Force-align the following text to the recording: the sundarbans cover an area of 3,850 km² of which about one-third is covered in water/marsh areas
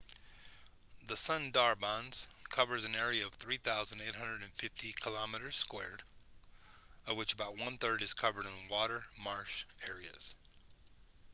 the 1.05 1.13
sundarbans 1.13 2.25
cover 2.49 2.75
an 2.77 2.95
area 2.95 3.23
of 3.23 3.35
3,850 3.35 4.93
km² 4.93 5.99
of 7.05 7.15
which 7.17 7.33
about 7.33 7.55
one-third 7.55 8.01
is 8.01 8.15
covered 8.15 8.47
in 8.47 8.67
water/marsh 8.67 9.63
areas 9.87 10.33